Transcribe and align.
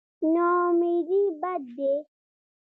نااميدي 0.33 1.21
بد 1.41 1.63
دی. 1.77 1.93